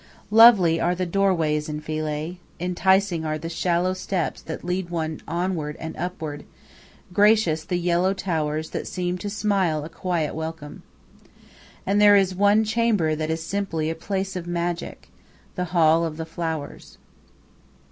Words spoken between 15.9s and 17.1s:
of the flowers.